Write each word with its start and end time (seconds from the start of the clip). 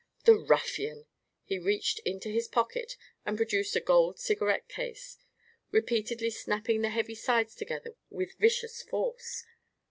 "The 0.25 0.33
ruffian!" 0.33 1.05
He 1.43 1.59
reached 1.59 1.99
into 1.99 2.29
his 2.29 2.47
pocket 2.47 2.97
and 3.23 3.37
produced 3.37 3.75
a 3.75 3.79
gold 3.79 4.17
cigarette 4.17 4.67
case, 4.67 5.19
repeatedly 5.69 6.31
snapping 6.31 6.81
the 6.81 6.89
heavy 6.89 7.13
sides 7.13 7.53
together 7.53 7.93
with 8.09 8.33
vicious 8.39 8.81
force. 8.81 9.45